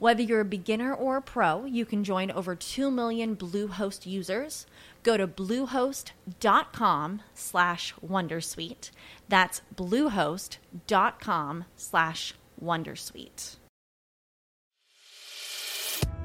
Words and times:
Whether 0.00 0.22
you're 0.22 0.40
a 0.40 0.46
beginner 0.46 0.94
or 0.94 1.18
a 1.18 1.20
pro, 1.20 1.66
you 1.66 1.84
can 1.84 2.04
join 2.04 2.30
over 2.30 2.56
2 2.56 2.90
million 2.90 3.36
Bluehost 3.36 4.06
users. 4.06 4.64
Go 5.02 5.18
to 5.18 5.28
bluehost.com 5.28 7.20
slash 7.34 7.94
wondersuite. 8.02 8.92
That's 9.28 9.60
bluehost.com 9.76 11.64
slash 11.76 12.34
wondersuite. 12.64 13.56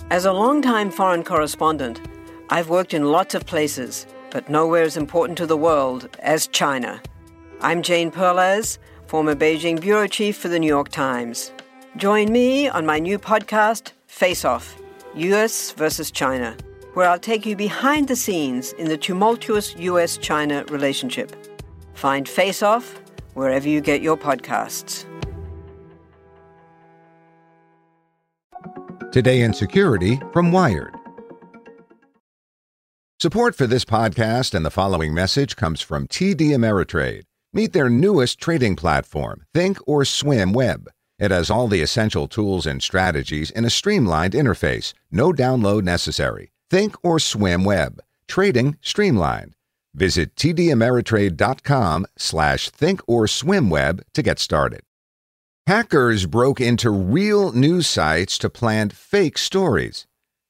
As 0.10 0.24
a 0.24 0.32
longtime 0.32 0.90
foreign 0.90 1.26
correspondent, 1.26 2.00
I've 2.50 2.70
worked 2.70 2.94
in 2.94 3.12
lots 3.12 3.36
of 3.36 3.46
places, 3.46 4.08
but 4.32 4.48
nowhere 4.48 4.84
as 4.84 4.96
important 4.96 5.38
to 5.40 5.46
the 5.46 5.58
world 5.58 6.08
as 6.20 6.48
China. 6.48 7.02
I'm 7.60 7.82
Jane 7.82 8.10
Perlez 8.10 8.80
former 9.08 9.36
Beijing 9.36 9.80
bureau 9.80 10.08
chief 10.08 10.36
for 10.38 10.48
the 10.48 10.60
New 10.60 10.68
York 10.68 10.90
Times. 10.90 11.52
Join 11.98 12.34
me 12.34 12.68
on 12.68 12.86
my 12.86 13.00
new 13.00 13.18
podcast, 13.18 13.94
Face 14.08 14.44
Off 14.44 14.78
US 15.16 15.72
versus 15.72 16.12
China, 16.12 16.58
where 16.94 17.08
I'll 17.08 17.18
take 17.18 17.46
you 17.46 17.56
behind 17.56 18.10
the 18.10 18.18
scenes 18.18 18.74
in 18.74 18.90
the 18.90 18.98
tumultuous 18.98 19.74
US 19.78 20.18
China 20.18 20.66
relationship. 20.66 21.34
Find 21.94 22.28
Face 22.28 22.62
Off 22.62 23.00
wherever 23.34 23.70
you 23.70 23.80
get 23.80 24.02
your 24.02 24.18
podcasts. 24.18 25.06
Today 29.14 29.40
in 29.40 29.54
Security 29.54 30.20
from 30.34 30.52
Wired. 30.52 30.94
Support 33.22 33.56
for 33.56 33.68
this 33.68 33.86
podcast 33.86 34.54
and 34.54 34.66
the 34.66 34.70
following 34.70 35.14
message 35.14 35.56
comes 35.56 35.80
from 35.80 36.10
TD 36.10 36.50
Ameritrade. 36.50 37.24
Meet 37.54 37.72
their 37.72 37.90
newest 37.90 38.42
trading 38.42 38.76
platform, 38.76 39.46
Think 39.54 39.78
or 39.88 40.04
Swim 40.04 40.52
Web. 40.52 40.90
It 41.18 41.32
has 41.32 41.50
all 41.50 41.68
the 41.68 41.82
essential 41.82 42.28
tools 42.28 42.66
and 42.66 42.84
strategies 42.84 43.50
in 43.50 43.64
a 43.64 43.70
streamlined 43.70 44.34
interface. 44.34 44.94
No 45.12 45.32
download 45.32 45.84
necessary. 45.84 46.52
Think 46.70 46.96
or 47.04 47.20
Swim 47.20 47.64
Web. 47.64 48.02
Trading 48.28 48.78
streamlined. 48.82 49.56
Visit 49.94 50.36
tdameritrade.com 50.36 52.06
slash 52.18 52.70
thinkorswimweb 52.70 54.02
to 54.14 54.22
get 54.22 54.40
started. 54.40 54.82
Hackers 55.68 56.26
broke 56.26 56.60
into 56.60 56.92
real 56.92 57.54
news 57.54 57.88
sites 57.88 58.38
to 58.40 58.50
plant 58.50 58.92
fake 58.94 59.38
stories. 59.38 60.06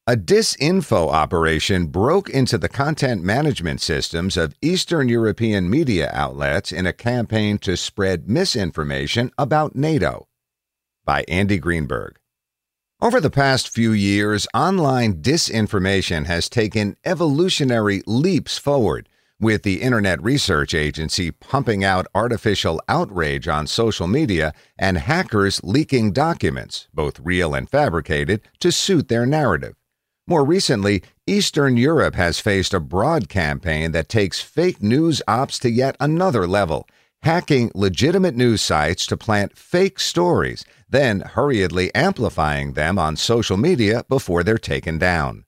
A 0.08 0.16
disinfo 0.16 1.12
operation 1.12 1.88
broke 1.88 2.30
into 2.30 2.58
the 2.58 2.70
content 2.70 3.24
management 3.24 3.82
systems 3.82 4.36
of 4.36 4.56
Eastern 4.62 5.10
European 5.10 5.70
media 5.70 6.12
outlets 6.14 6.72
in 6.72 6.86
a 6.86 6.94
campaign 6.94 7.58
to 7.60 7.78
spread 7.78 8.30
misinformation 8.30 9.32
about 9.38 9.76
NATO. 9.76 10.28
By 11.06 11.24
Andy 11.28 11.60
Greenberg. 11.60 12.18
Over 13.00 13.22
the 13.22 13.30
past 13.30 13.70
few 13.70 13.92
years, 13.92 14.48
online 14.56 15.22
disinformation 15.22 16.26
has 16.26 16.50
taken 16.50 16.98
evolutionary 17.06 18.02
leaps 18.08 18.58
forward, 18.58 19.08
with 19.40 19.62
the 19.62 19.84
Internet 19.84 20.24
Research 20.24 20.74
Agency 20.74 21.30
pumping 21.30 21.84
out 21.84 22.08
artificial 22.16 22.82
outrage 22.90 23.48
on 23.48 23.68
social 23.68 24.08
media 24.08 24.52
and 24.80 24.98
hackers 24.98 25.62
leaking 25.64 26.12
documents, 26.12 26.88
both 26.92 27.20
real 27.20 27.54
and 27.54 27.70
fabricated, 27.70 28.42
to 28.60 28.72
suit 28.72 29.08
their 29.08 29.28
narrative. 29.28 29.76
More 30.26 30.44
recently, 30.44 31.04
Eastern 31.28 31.78
Europe 31.78 32.16
has 32.16 32.40
faced 32.40 32.74
a 32.74 32.80
broad 32.80 33.30
campaign 33.30 33.92
that 33.92 34.10
takes 34.10 34.42
fake 34.42 34.82
news 34.82 35.22
ops 35.28 35.60
to 35.60 35.70
yet 35.70 35.96
another 36.00 36.48
level, 36.48 36.88
hacking 37.24 37.72
legitimate 37.74 38.36
news 38.36 38.62
sites 38.62 39.08
to 39.08 39.18
plant 39.18 39.58
fake 39.58 40.00
stories, 40.00 40.64
then 40.90 41.22
hurriedly 41.22 41.94
amplifying 41.96 42.74
them 42.74 43.00
on 43.00 43.16
social 43.16 43.58
media 43.58 44.04
before 44.08 44.44
they're 44.44 44.58
taken 44.58 44.98
down. 44.98 45.46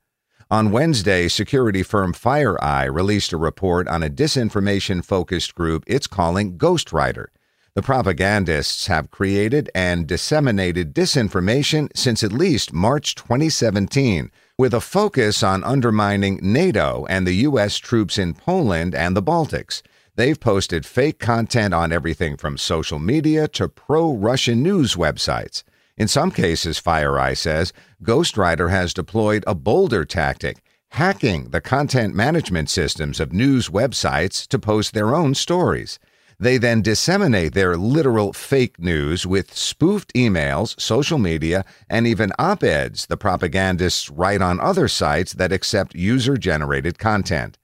On 0.49 0.71
Wednesday, 0.71 1.27
security 1.27 1.83
firm 1.83 2.13
FireEye 2.13 2.93
released 2.93 3.33
a 3.33 3.37
report 3.37 3.87
on 3.89 4.01
a 4.01 4.09
disinformation 4.09 5.03
focused 5.03 5.53
group 5.55 5.83
it's 5.87 6.07
calling 6.07 6.57
Ghostwriter. 6.57 7.27
The 7.75 7.83
propagandists 7.83 8.87
have 8.87 9.11
created 9.11 9.69
and 9.75 10.07
disseminated 10.07 10.95
disinformation 10.95 11.89
since 11.95 12.23
at 12.23 12.31
least 12.31 12.73
March 12.73 13.13
2017 13.13 14.31
with 14.57 14.73
a 14.73 14.81
focus 14.81 15.43
on 15.43 15.63
undermining 15.63 16.39
NATO 16.41 17.05
and 17.07 17.27
the 17.27 17.35
U.S. 17.45 17.77
troops 17.77 18.17
in 18.17 18.33
Poland 18.33 18.95
and 18.95 19.15
the 19.15 19.21
Baltics. 19.21 19.83
They've 20.17 20.39
posted 20.39 20.83
fake 20.83 21.19
content 21.19 21.75
on 21.75 21.93
everything 21.93 22.37
from 22.37 22.57
social 22.57 22.97
media 22.97 23.47
to 23.49 23.69
pro 23.69 24.13
Russian 24.13 24.63
news 24.63 24.95
websites. 24.95 25.61
In 25.95 26.07
some 26.07 26.31
cases, 26.31 26.81
FireEye 26.81 27.37
says, 27.37 27.71
Ghostwriter 28.03 28.71
has 28.71 28.95
deployed 28.95 29.43
a 29.45 29.53
bolder 29.53 30.05
tactic, 30.05 30.63
hacking 30.89 31.51
the 31.51 31.61
content 31.61 32.15
management 32.15 32.71
systems 32.71 33.19
of 33.19 33.31
news 33.31 33.69
websites 33.69 34.47
to 34.47 34.57
post 34.57 34.95
their 34.95 35.13
own 35.13 35.35
stories. 35.35 35.99
They 36.39 36.57
then 36.57 36.81
disseminate 36.81 37.53
their 37.53 37.77
literal 37.77 38.33
fake 38.33 38.79
news 38.79 39.27
with 39.27 39.55
spoofed 39.55 40.11
emails, 40.15 40.79
social 40.81 41.19
media, 41.19 41.63
and 41.91 42.07
even 42.07 42.31
op 42.39 42.63
eds 42.63 43.05
the 43.05 43.17
propagandists 43.17 44.09
write 44.09 44.41
on 44.41 44.59
other 44.59 44.87
sites 44.87 45.33
that 45.33 45.51
accept 45.51 45.93
user 45.93 46.37
generated 46.37 46.97
content. 46.97 47.59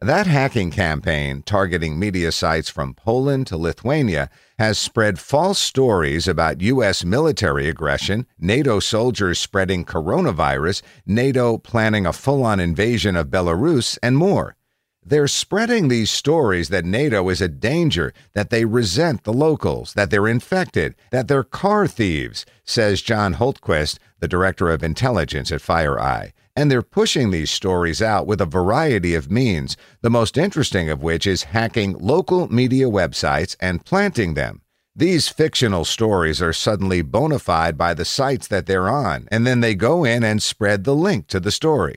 That 0.00 0.26
hacking 0.26 0.72
campaign, 0.72 1.42
targeting 1.42 1.98
media 1.98 2.30
sites 2.30 2.68
from 2.68 2.92
Poland 2.92 3.46
to 3.46 3.56
Lithuania, 3.56 4.28
has 4.58 4.78
spread 4.78 5.18
false 5.18 5.58
stories 5.58 6.28
about 6.28 6.60
U.S. 6.60 7.02
military 7.02 7.66
aggression, 7.66 8.26
NATO 8.38 8.78
soldiers 8.78 9.38
spreading 9.38 9.86
coronavirus, 9.86 10.82
NATO 11.06 11.56
planning 11.56 12.04
a 12.04 12.12
full 12.12 12.44
on 12.44 12.60
invasion 12.60 13.16
of 13.16 13.28
Belarus, 13.28 13.96
and 14.02 14.18
more. 14.18 14.56
They're 15.02 15.28
spreading 15.28 15.88
these 15.88 16.10
stories 16.10 16.68
that 16.68 16.84
NATO 16.84 17.30
is 17.30 17.40
a 17.40 17.48
danger, 17.48 18.12
that 18.34 18.50
they 18.50 18.66
resent 18.66 19.24
the 19.24 19.32
locals, 19.32 19.94
that 19.94 20.10
they're 20.10 20.28
infected, 20.28 20.94
that 21.10 21.26
they're 21.26 21.42
car 21.42 21.86
thieves, 21.86 22.44
says 22.64 23.00
John 23.00 23.36
Hultquist, 23.36 23.98
the 24.20 24.28
director 24.28 24.68
of 24.68 24.82
intelligence 24.82 25.50
at 25.50 25.62
FireEye. 25.62 26.32
And 26.56 26.70
they're 26.70 26.80
pushing 26.80 27.30
these 27.30 27.50
stories 27.50 28.00
out 28.00 28.26
with 28.26 28.40
a 28.40 28.46
variety 28.46 29.14
of 29.14 29.30
means, 29.30 29.76
the 30.00 30.08
most 30.08 30.38
interesting 30.38 30.88
of 30.88 31.02
which 31.02 31.26
is 31.26 31.42
hacking 31.42 31.98
local 31.98 32.48
media 32.50 32.86
websites 32.86 33.54
and 33.60 33.84
planting 33.84 34.32
them. 34.34 34.62
These 34.98 35.28
fictional 35.28 35.84
stories 35.84 36.40
are 36.40 36.54
suddenly 36.54 37.02
bona 37.02 37.38
fide 37.38 37.76
by 37.76 37.92
the 37.92 38.06
sites 38.06 38.48
that 38.48 38.64
they're 38.64 38.88
on, 38.88 39.28
and 39.30 39.46
then 39.46 39.60
they 39.60 39.74
go 39.74 40.04
in 40.04 40.24
and 40.24 40.42
spread 40.42 40.84
the 40.84 40.94
link 40.94 41.26
to 41.26 41.38
the 41.38 41.52
story. 41.52 41.96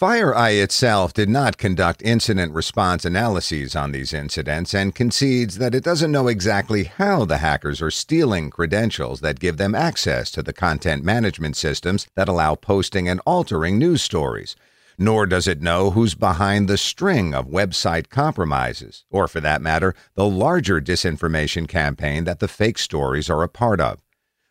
FireEye 0.00 0.62
itself 0.62 1.12
did 1.12 1.28
not 1.28 1.58
conduct 1.58 2.02
incident 2.04 2.54
response 2.54 3.04
analyses 3.04 3.74
on 3.74 3.90
these 3.90 4.14
incidents 4.14 4.72
and 4.72 4.94
concedes 4.94 5.58
that 5.58 5.74
it 5.74 5.82
doesn't 5.82 6.12
know 6.12 6.28
exactly 6.28 6.84
how 6.84 7.24
the 7.24 7.38
hackers 7.38 7.82
are 7.82 7.90
stealing 7.90 8.48
credentials 8.48 9.18
that 9.22 9.40
give 9.40 9.56
them 9.56 9.74
access 9.74 10.30
to 10.30 10.40
the 10.40 10.52
content 10.52 11.02
management 11.02 11.56
systems 11.56 12.06
that 12.14 12.28
allow 12.28 12.54
posting 12.54 13.08
and 13.08 13.20
altering 13.26 13.76
news 13.76 14.00
stories. 14.00 14.54
Nor 14.98 15.26
does 15.26 15.48
it 15.48 15.62
know 15.62 15.90
who's 15.90 16.14
behind 16.14 16.68
the 16.68 16.78
string 16.78 17.34
of 17.34 17.48
website 17.48 18.08
compromises, 18.08 19.04
or 19.10 19.26
for 19.26 19.40
that 19.40 19.60
matter, 19.60 19.96
the 20.14 20.28
larger 20.28 20.80
disinformation 20.80 21.66
campaign 21.66 22.22
that 22.22 22.38
the 22.38 22.46
fake 22.46 22.78
stories 22.78 23.28
are 23.28 23.42
a 23.42 23.48
part 23.48 23.80
of. 23.80 23.98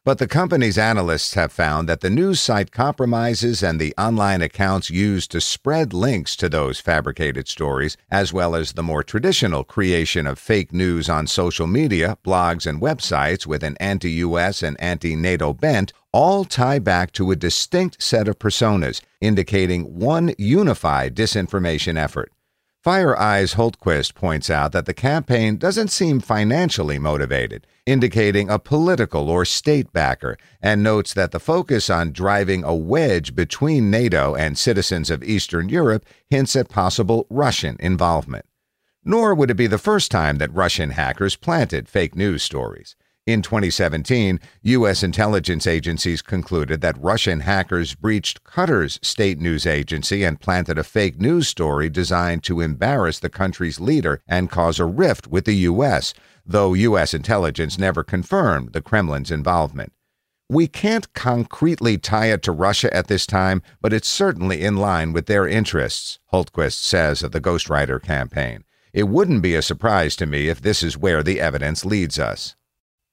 But 0.07 0.19
the 0.19 0.25
company's 0.25 0.77
analysts 0.77 1.33
have 1.33 1.51
found 1.51 1.89
that 1.89 2.00
the 2.00 2.09
news 2.09 2.39
site 2.39 2.71
compromises 2.71 3.62
and 3.62 3.77
the 3.77 3.94
online 3.98 4.42
accounts 4.42 4.89
used 4.89 5.31
to 5.31 5.42
spread 5.42 5.92
links 5.92 6.38
to 6.38 6.48
those 6.48 6.80
fabricated 6.80 7.50
stories, 7.50 7.98
as 8.09 8.31
well 8.31 8.56
as 8.56 8.71
the 8.71 8.83
more 8.83 9.04
traditional 9.04 9.65
creation 9.65 10.25
of 10.25 10.39
fake 10.39 10.71
news 10.71 11.09
on 11.09 11.27
social 11.27 11.68
media, 11.68 12.18
blogs, 12.24 12.65
and 12.65 12.81
websites 12.81 13.45
with 13.45 13.65
an 13.65 13.75
anti 13.81 14.12
US 14.12 14.63
and 14.63 14.80
anti 14.80 15.13
NATO 15.13 15.51
bent, 15.51 15.92
all 16.13 16.45
tie 16.45 16.80
back 16.80 17.12
to 17.12 17.30
a 17.31 17.36
distinct 17.36 18.01
set 18.01 18.30
of 18.30 18.39
personas, 18.39 19.01
indicating 19.19 20.00
one 20.00 20.33
unified 20.38 21.18
disinformation 21.18 21.98
effort. 21.98 22.31
FireEye's 22.85 23.56
Hultquist 23.56 24.13
points 24.13 24.50
out 24.50 24.71
that 24.71 24.85
the 24.85 24.94
campaign 24.94 25.57
doesn't 25.57 25.89
seem 25.89 26.19
financially 26.19 27.00
motivated, 27.00 27.68
indicating 27.85 28.50
a 28.50 28.59
political 28.59 29.29
or 29.29 29.45
state 29.45 29.91
backer, 29.91 30.38
and 30.62 30.83
notes 30.83 31.13
that 31.13 31.31
the 31.31 31.39
focus 31.39 31.89
on 31.89 32.12
driving 32.12 32.63
a 32.63 32.75
wedge 32.75 33.35
between 33.35 33.89
NATO 33.89 34.35
and 34.35 34.57
citizens 34.57 35.09
of 35.09 35.24
Eastern 35.24 35.69
Europe 35.69 36.06
hints 36.29 36.56
at 36.56 36.69
possible 36.69 37.25
Russian 37.29 37.75
involvement. 37.79 38.45
Nor 39.03 39.33
would 39.33 39.51
it 39.51 39.56
be 39.56 39.68
the 39.68 39.77
first 39.77 40.12
time 40.12 40.38
that 40.38 40.53
Russian 40.53 40.91
hackers 40.91 41.35
planted 41.35 41.89
fake 41.89 42.15
news 42.15 42.44
stories. 42.44 42.95
In 43.27 43.41
2017, 43.41 44.39
U.S. 44.62 45.03
intelligence 45.03 45.68
agencies 45.68 46.21
concluded 46.21 46.79
that 46.79 46.97
Russian 46.97 47.41
hackers 47.41 47.94
breached 47.94 48.41
Qatar's 48.45 49.00
state 49.01 49.38
news 49.38 49.68
agency 49.68 50.24
and 50.24 50.39
planted 50.39 50.77
a 50.77 50.83
fake 50.85 51.19
news 51.19 51.50
story 51.50 51.89
designed 51.89 52.45
to 52.45 52.62
embarrass 52.62 53.19
the 53.19 53.29
country's 53.29 53.81
leader 53.81 54.21
and 54.29 54.50
cause 54.50 54.79
a 54.79 54.85
rift 54.85 55.27
with 55.27 55.44
the 55.44 55.56
U.S., 55.56 56.13
though 56.45 56.74
U.S. 56.74 57.13
intelligence 57.13 57.77
never 57.77 58.01
confirmed 58.01 58.71
the 58.71 58.81
Kremlin's 58.81 59.30
involvement. 59.30 59.91
We 60.47 60.69
can't 60.69 61.13
concretely 61.13 61.97
tie 61.97 62.27
it 62.27 62.41
to 62.44 62.53
Russia 62.53 62.95
at 62.95 63.07
this 63.07 63.25
time, 63.25 63.62
but 63.81 63.91
it's 63.91 64.07
certainly 64.07 64.63
in 64.63 64.77
line 64.77 65.12
with 65.12 65.25
their 65.25 65.45
interests, 65.45 66.19
Hultquist 66.31 66.80
says 66.80 67.23
of 67.23 67.33
the 67.33 67.41
Ghostwriter 67.41 68.01
campaign. 68.01 68.63
It 68.94 69.09
wouldn't 69.09 69.41
be 69.41 69.53
a 69.53 69.62
surprise 69.62 70.15
to 70.15 70.25
me 70.25 70.47
if 70.47 70.62
this 70.62 70.81
is 70.81 70.97
where 70.97 71.23
the 71.23 71.41
evidence 71.41 71.83
leads 71.83 72.18
us. 72.18 72.56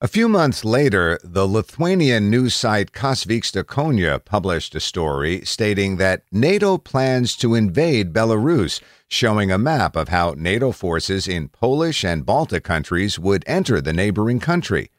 A 0.04 0.06
few 0.06 0.28
months 0.28 0.66
later, 0.66 1.18
the 1.24 1.48
Lithuanian 1.48 2.28
news 2.28 2.54
site 2.54 2.92
Kas 2.92 3.24
Vyksta 3.24 3.64
Kaune 3.64 4.20
published 4.26 4.74
a 4.74 4.80
story 4.80 5.40
stating 5.46 5.96
that 5.96 6.24
NATO 6.30 6.76
plans 6.76 7.34
to 7.36 7.54
invade 7.54 8.12
Belarus, 8.12 8.82
showing 9.08 9.50
a 9.50 9.56
map 9.56 9.96
of 9.96 10.08
how 10.08 10.34
NATO 10.36 10.72
forces 10.72 11.26
in 11.26 11.48
Polish 11.48 12.04
and 12.04 12.26
Baltic 12.26 12.64
countries 12.64 13.18
would 13.18 13.44
enter 13.46 13.80
the 13.80 13.94
neighboring 13.94 14.40
country. 14.40 14.90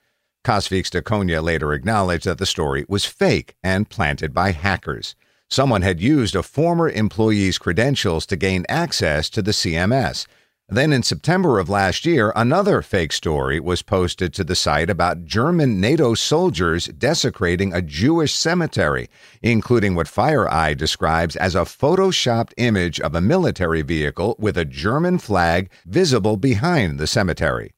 Kas 0.43 0.67
Vyksta 0.69 1.03
Kaune 1.03 1.39
later 1.39 1.71
acknowledged 1.71 2.25
that 2.25 2.39
the 2.39 2.47
story 2.47 2.83
was 2.89 3.05
fake 3.05 3.55
and 3.61 3.87
planted 3.87 4.33
by 4.33 4.53
hackers. 4.53 5.15
Someone 5.51 5.83
had 5.83 6.01
used 6.01 6.35
a 6.35 6.41
former 6.41 6.89
employee's 6.89 7.59
credentials 7.59 8.25
to 8.25 8.35
gain 8.35 8.65
access 8.67 9.29
to 9.29 9.43
the 9.43 9.51
CMS. 9.51 10.25
Then 10.67 10.91
in 10.91 11.03
September 11.03 11.59
of 11.59 11.69
last 11.69 12.07
year, 12.07 12.33
another 12.35 12.81
fake 12.81 13.13
story 13.13 13.59
was 13.59 13.83
posted 13.83 14.33
to 14.33 14.43
the 14.43 14.55
site 14.55 14.89
about 14.89 15.23
German 15.23 15.79
NATO 15.79 16.15
soldiers 16.15 16.87
desecrating 16.87 17.71
a 17.71 17.83
Jewish 17.83 18.33
cemetery, 18.33 19.07
including 19.43 19.93
what 19.93 20.07
FireEye 20.07 20.75
describes 20.75 21.35
as 21.35 21.53
a 21.53 21.59
photoshopped 21.59 22.53
image 22.57 22.99
of 22.99 23.13
a 23.13 23.21
military 23.21 23.83
vehicle 23.83 24.35
with 24.39 24.57
a 24.57 24.65
German 24.65 25.19
flag 25.19 25.69
visible 25.85 26.35
behind 26.35 26.97
the 26.97 27.07
cemetery. 27.07 27.73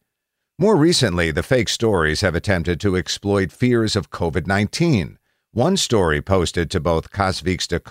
More 0.57 0.77
recently, 0.77 1.29
the 1.31 1.43
fake 1.43 1.67
stories 1.67 2.21
have 2.21 2.35
attempted 2.35 2.79
to 2.79 2.95
exploit 2.95 3.51
fears 3.51 3.97
of 3.97 4.11
COVID 4.11 4.47
19. 4.47 5.16
One 5.57 5.75
story 5.75 6.21
posted 6.21 6.69
to 6.69 6.79
both 6.79 7.09
Kas 7.09 7.41
Vyksta 7.41 7.81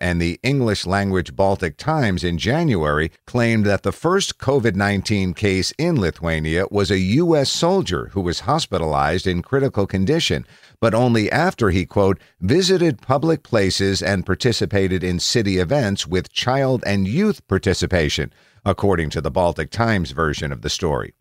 and 0.00 0.22
the 0.22 0.40
English 0.42 0.86
language 0.86 1.36
Baltic 1.36 1.76
Times 1.76 2.24
in 2.24 2.38
January 2.38 3.12
claimed 3.26 3.66
that 3.66 3.82
the 3.82 3.92
first 3.92 4.38
COVID 4.38 4.74
19 4.74 5.34
case 5.34 5.70
in 5.76 6.00
Lithuania 6.00 6.64
was 6.70 6.90
a 6.90 6.98
U.S. 6.98 7.50
soldier 7.50 8.08
who 8.14 8.22
was 8.22 8.48
hospitalized 8.48 9.26
in 9.26 9.42
critical 9.42 9.86
condition, 9.86 10.46
but 10.80 10.94
only 10.94 11.30
after 11.30 11.68
he, 11.68 11.84
quote, 11.84 12.18
visited 12.40 13.02
public 13.02 13.42
places 13.42 14.00
and 14.00 14.24
participated 14.24 15.04
in 15.04 15.20
city 15.20 15.58
events 15.58 16.06
with 16.06 16.32
child 16.32 16.82
and 16.86 17.06
youth 17.06 17.46
participation, 17.48 18.32
according 18.64 19.10
to 19.10 19.20
the 19.20 19.30
Baltic 19.30 19.70
Times 19.70 20.12
version 20.12 20.52
of 20.52 20.62
the 20.62 20.70
story. 20.70 21.12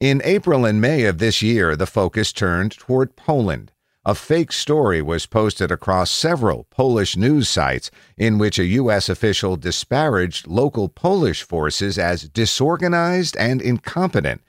In 0.00 0.22
April 0.24 0.64
and 0.64 0.80
May 0.80 1.04
of 1.04 1.18
this 1.18 1.42
year, 1.42 1.76
the 1.76 1.86
focus 1.86 2.32
turned 2.32 2.72
toward 2.78 3.16
Poland 3.16 3.72
a 4.06 4.14
fake 4.14 4.52
story 4.52 5.02
was 5.02 5.26
posted 5.26 5.72
across 5.72 6.12
several 6.12 6.62
Polish 6.70 7.16
news 7.16 7.48
sites 7.48 7.90
in 8.16 8.38
which 8.38 8.56
a 8.56 8.64
U.S. 8.80 9.08
official 9.08 9.56
disparaged 9.56 10.46
local 10.46 10.88
Polish 10.88 11.42
forces 11.42 11.98
as 11.98 12.28
disorganized 12.28 13.36
and 13.36 13.60
incompetent. 13.60 14.42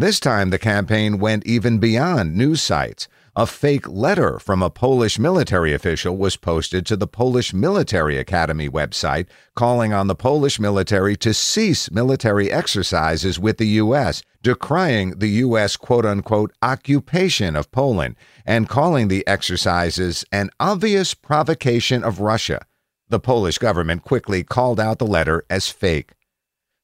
This 0.00 0.20
time, 0.20 0.50
the 0.50 0.60
campaign 0.60 1.18
went 1.18 1.44
even 1.44 1.78
beyond 1.78 2.36
news 2.36 2.62
sites. 2.62 3.08
A 3.34 3.46
fake 3.46 3.88
letter 3.88 4.38
from 4.38 4.62
a 4.62 4.70
Polish 4.70 5.18
military 5.18 5.74
official 5.74 6.16
was 6.16 6.36
posted 6.36 6.86
to 6.86 6.96
the 6.96 7.08
Polish 7.08 7.52
Military 7.52 8.16
Academy 8.16 8.68
website 8.68 9.26
calling 9.56 9.92
on 9.92 10.06
the 10.06 10.14
Polish 10.14 10.60
military 10.60 11.16
to 11.16 11.34
cease 11.34 11.90
military 11.90 12.48
exercises 12.48 13.40
with 13.40 13.58
the 13.58 13.66
U.S., 13.82 14.22
decrying 14.40 15.18
the 15.18 15.30
U.S. 15.46 15.76
quote 15.76 16.06
unquote 16.06 16.52
occupation 16.62 17.56
of 17.56 17.72
Poland 17.72 18.14
and 18.46 18.68
calling 18.68 19.08
the 19.08 19.26
exercises 19.26 20.24
an 20.30 20.50
obvious 20.60 21.12
provocation 21.12 22.04
of 22.04 22.20
Russia. 22.20 22.64
The 23.08 23.18
Polish 23.18 23.58
government 23.58 24.04
quickly 24.04 24.44
called 24.44 24.78
out 24.78 25.00
the 25.00 25.06
letter 25.06 25.44
as 25.50 25.70
fake. 25.70 26.12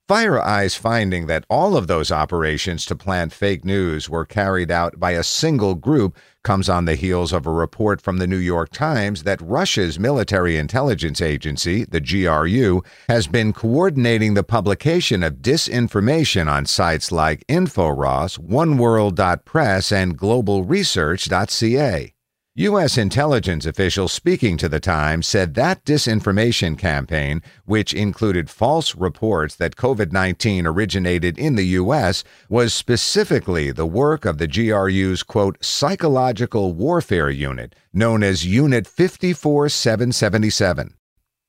FireEye's 0.07 0.75
finding 0.75 1.29
that 1.29 1.47
all 1.49 1.79
of 1.79 1.87
those 1.87 2.13
operations 2.13 2.85
to 2.85 2.95
plant 2.95 3.33
fake 3.33 3.65
news 3.65 4.07
were 4.07 4.27
carried 4.27 4.71
out 4.71 5.01
by 5.01 5.13
a 5.13 5.23
single 5.23 5.75
group 5.75 6.19
comes 6.43 6.69
on 6.69 6.85
the 6.85 6.95
heels 6.95 7.33
of 7.33 7.47
a 7.47 7.51
report 7.51 8.03
from 8.03 8.19
the 8.19 8.27
New 8.27 8.37
York 8.37 8.69
Times 8.71 9.23
that 9.23 9.41
Russia's 9.41 9.99
military 9.99 10.59
intelligence 10.59 11.23
agency, 11.23 11.87
the 11.87 12.03
GRU, 12.03 12.83
has 13.09 13.27
been 13.27 13.55
coordinating 13.55 14.35
the 14.35 14.45
publication 14.45 15.23
of 15.23 15.37
disinformation 15.37 16.53
on 16.53 16.67
sites 16.67 17.11
like 17.11 17.43
InfoRos, 17.47 18.39
OneWorld.press, 18.39 19.91
and 19.91 20.19
GlobalResearch.ca. 20.19 22.14
U.S. 22.57 22.97
intelligence 22.97 23.67
officials 23.67 24.13
speaking 24.13 24.57
to 24.59 24.69
the 24.69 24.79
Times 24.79 25.27
said 25.27 25.55
that 25.55 25.85
disinformation 25.85 26.79
campaign, 26.79 27.43
which 27.65 27.93
included 27.93 28.49
false 28.49 28.95
reports 28.95 29.57
that 29.57 29.75
COVID 29.75 30.13
19 30.13 30.65
originated 30.65 31.37
in 31.37 31.57
the 31.57 31.67
U.S., 31.83 32.23
was 32.49 32.73
specifically 32.73 33.73
the 33.73 33.87
work 33.87 34.25
of 34.25 34.39
the 34.39 34.47
GRU's, 34.47 35.25
quote, 35.25 35.65
psychological 35.65 36.75
warfare 36.75 37.29
unit, 37.29 37.75
known 37.93 38.23
as 38.23 38.47
Unit 38.47 38.87
54777. 38.87 40.95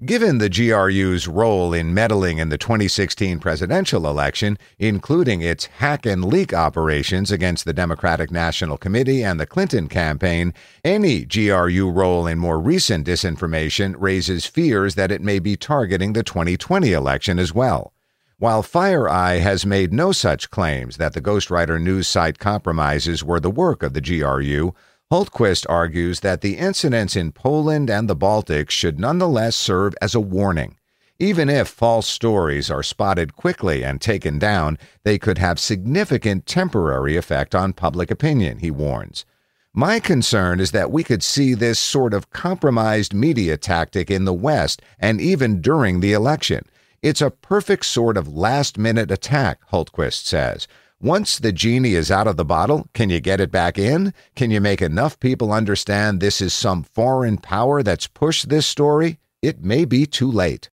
Given 0.04 0.40
the 0.40 0.50
GRU's 0.50 1.26
role 1.26 1.74
in 1.74 1.94
meddling 1.94 2.38
in 2.38 2.50
the 2.50 2.58
2016 2.58 3.40
presidential 3.40 4.10
election, 4.10 4.58
including 4.78 5.40
its 5.40 5.68
hack 5.68 6.06
and 6.06 6.26
leak 6.26 6.54
operations 6.54 7.32
against 7.32 7.64
the 7.64 7.72
Democratic 7.72 8.30
National 8.30 8.78
Committee 8.78 9.24
and 9.24 9.40
the 9.40 9.46
Clinton 9.46 9.88
campaign, 9.88 10.54
any 10.84 11.24
GRU 11.24 11.90
role 11.90 12.28
in 12.28 12.40
more 12.40 12.60
recent 12.60 13.08
disinformation 13.08 13.96
raises 13.98 14.46
fears 14.46 14.96
that 14.96 15.12
it 15.14 15.22
may 15.22 15.40
be 15.40 15.56
targeting 15.56 16.12
the 16.12 16.24
2020 16.24 16.92
election 16.92 17.40
as 17.40 17.54
well. 17.54 17.94
While 18.38 18.64
FireEye 18.64 19.40
has 19.40 19.66
made 19.66 19.94
no 19.94 20.12
such 20.12 20.50
claims 20.50 20.98
that 20.98 21.14
the 21.14 21.22
Ghostwriter 21.22 21.82
news 21.82 22.06
site 22.06 22.38
compromises 22.38 23.24
were 23.24 23.40
the 23.40 23.50
work 23.50 23.82
of 23.82 23.94
the 23.94 24.02
GRU, 24.02 24.74
Hultquist 25.12 25.68
argues 25.70 26.22
that 26.22 26.42
the 26.42 26.58
incidents 26.58 27.16
in 27.16 27.32
Poland 27.32 27.92
and 27.92 28.10
the 28.10 28.16
Baltics 28.16 28.72
should 28.72 29.00
nonetheless 29.00 29.56
serve 29.56 29.94
as 30.02 30.16
a 30.16 30.20
warning. 30.20 30.78
Even 31.20 31.48
if 31.48 31.68
false 31.68 32.08
stories 32.08 32.72
are 32.72 32.82
spotted 32.82 33.36
quickly 33.36 33.84
and 33.84 34.02
taken 34.02 34.40
down, 34.40 34.80
they 35.04 35.20
could 35.20 35.38
have 35.38 35.60
significant 35.60 36.48
temporary 36.48 37.16
effect 37.16 37.54
on 37.54 37.72
public 37.72 38.10
opinion, 38.10 38.58
he 38.58 38.72
warns. 38.72 39.26
My 39.74 40.00
concern 40.00 40.60
is 40.60 40.72
that 40.72 40.92
we 40.92 41.04
could 41.04 41.22
see 41.22 41.54
this 41.54 41.78
sort 41.78 42.14
of 42.14 42.32
compromised 42.32 43.14
media 43.14 43.58
tactic 43.58 44.10
in 44.10 44.26
the 44.26 44.34
West 44.34 44.82
and 44.98 45.22
even 45.22 45.62
during 45.62 46.00
the 46.00 46.14
election. 46.14 46.64
It's 47.04 47.22
a 47.22 47.30
perfect 47.30 47.86
sort 47.86 48.18
of 48.18 48.34
last 48.34 48.80
minute 48.80 49.12
attack, 49.12 49.60
Hultquist 49.70 50.26
says. 50.26 50.68
Once 51.02 51.40
the 51.40 51.52
genie 51.52 51.94
is 51.94 52.10
out 52.10 52.26
of 52.26 52.38
the 52.38 52.46
bottle, 52.46 52.88
can 52.94 53.10
you 53.10 53.20
get 53.20 53.42
it 53.42 53.52
back 53.52 53.78
in? 53.78 54.14
Can 54.34 54.50
you 54.50 54.62
make 54.62 54.82
enough 54.82 55.20
people 55.20 55.52
understand 55.52 56.22
this 56.22 56.40
is 56.40 56.54
some 56.54 56.84
foreign 56.84 57.38
power 57.38 57.84
that's 57.84 58.08
pushed 58.08 58.48
this 58.48 58.66
story? 58.66 59.20
It 59.42 59.62
may 59.62 59.84
be 59.84 60.06
too 60.06 60.32
late. 60.32 60.70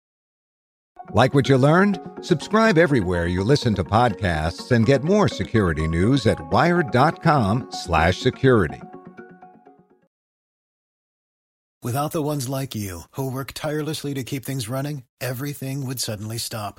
Like 1.12 1.34
what 1.34 1.48
you 1.48 1.58
learned? 1.58 1.98
Subscribe 2.20 2.78
everywhere 2.78 3.26
you 3.26 3.42
listen 3.42 3.74
to 3.74 3.82
podcasts 3.82 4.70
and 4.70 4.86
get 4.86 5.02
more 5.02 5.26
security 5.26 5.88
news 5.88 6.24
at 6.28 6.38
wired.com/security. 6.52 8.82
Without 11.82 12.12
the 12.12 12.22
ones 12.22 12.48
like 12.48 12.76
you, 12.76 13.00
who 13.16 13.28
work 13.28 13.50
tirelessly 13.54 14.14
to 14.14 14.22
keep 14.22 14.44
things 14.44 14.68
running, 14.68 15.02
everything 15.20 15.84
would 15.84 15.98
suddenly 15.98 16.38
stop. 16.38 16.78